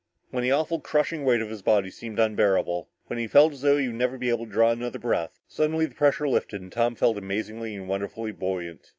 When 0.31 0.41
the 0.43 0.51
awful 0.51 0.79
crushing 0.79 1.25
weight 1.25 1.43
on 1.43 1.49
his 1.49 1.61
body 1.61 1.91
seemed 1.91 2.17
unbearable, 2.17 2.89
when 3.05 3.19
he 3.19 3.27
felt 3.27 3.53
as 3.53 3.61
though 3.61 3.77
he 3.77 3.85
would 3.87 3.97
never 3.97 4.17
be 4.17 4.29
able 4.29 4.45
to 4.47 4.51
draw 4.51 4.71
another 4.71 4.97
breath, 4.97 5.39
suddenly 5.47 5.85
the 5.85 5.93
pressure 5.93 6.27
lifted 6.27 6.59
and 6.59 6.71
Tom 6.71 6.95
felt 6.95 7.19
amazingly 7.19 7.75
and 7.75 7.87
wonderfully 7.87 8.31
buoyant. 8.31 8.89